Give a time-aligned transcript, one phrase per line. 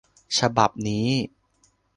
[0.39, 1.07] ฉบับนี้